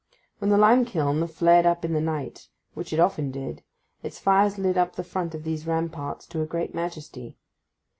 [0.39, 3.61] When the lime kiln flared up in the night, which it often did,
[4.01, 7.37] its fires lit up the front of these ramparts to a great majesty.